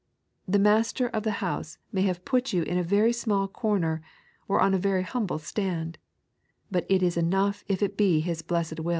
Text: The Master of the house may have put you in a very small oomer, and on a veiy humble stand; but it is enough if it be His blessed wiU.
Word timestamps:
The 0.47 0.57
Master 0.57 1.09
of 1.09 1.21
the 1.21 1.29
house 1.45 1.77
may 1.91 2.01
have 2.01 2.25
put 2.25 2.53
you 2.53 2.63
in 2.63 2.75
a 2.75 2.81
very 2.81 3.13
small 3.13 3.47
oomer, 3.47 4.01
and 4.49 4.57
on 4.59 4.73
a 4.73 4.79
veiy 4.79 5.03
humble 5.03 5.37
stand; 5.37 5.99
but 6.71 6.87
it 6.89 7.03
is 7.03 7.17
enough 7.17 7.63
if 7.67 7.83
it 7.83 7.97
be 7.97 8.19
His 8.19 8.41
blessed 8.41 8.77
wiU. 8.77 8.89